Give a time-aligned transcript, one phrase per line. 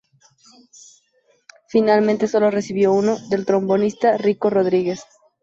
[1.69, 5.03] Finalmente solo recibió uno, del trombonista Rico Rodríguez.